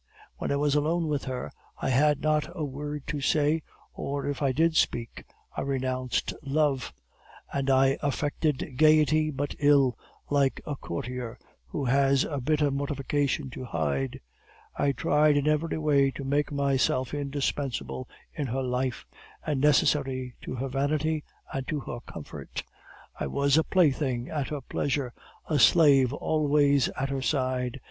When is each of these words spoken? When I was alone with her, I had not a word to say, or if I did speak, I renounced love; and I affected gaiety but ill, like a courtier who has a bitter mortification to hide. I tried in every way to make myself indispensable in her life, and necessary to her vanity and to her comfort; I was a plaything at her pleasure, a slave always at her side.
When 0.37 0.51
I 0.51 0.55
was 0.55 0.73
alone 0.73 1.07
with 1.09 1.25
her, 1.25 1.51
I 1.79 1.89
had 1.89 2.21
not 2.21 2.47
a 2.55 2.65
word 2.65 3.05
to 3.05 3.21
say, 3.21 3.61
or 3.93 4.25
if 4.25 4.41
I 4.41 4.51
did 4.51 4.75
speak, 4.75 5.25
I 5.55 5.61
renounced 5.61 6.33
love; 6.41 6.91
and 7.53 7.69
I 7.69 7.99
affected 8.01 8.77
gaiety 8.77 9.29
but 9.29 9.53
ill, 9.59 9.95
like 10.27 10.59
a 10.65 10.75
courtier 10.75 11.37
who 11.67 11.85
has 11.85 12.23
a 12.23 12.41
bitter 12.41 12.71
mortification 12.71 13.51
to 13.51 13.63
hide. 13.63 14.19
I 14.75 14.91
tried 14.91 15.37
in 15.37 15.47
every 15.47 15.77
way 15.77 16.09
to 16.09 16.23
make 16.23 16.51
myself 16.51 17.13
indispensable 17.13 18.09
in 18.33 18.47
her 18.47 18.63
life, 18.63 19.05
and 19.45 19.61
necessary 19.61 20.33
to 20.41 20.55
her 20.55 20.67
vanity 20.67 21.23
and 21.53 21.67
to 21.67 21.79
her 21.81 21.99
comfort; 22.07 22.63
I 23.19 23.27
was 23.27 23.55
a 23.55 23.63
plaything 23.63 24.29
at 24.29 24.47
her 24.47 24.61
pleasure, 24.61 25.13
a 25.45 25.59
slave 25.59 26.11
always 26.11 26.89
at 26.99 27.09
her 27.09 27.21
side. 27.21 27.79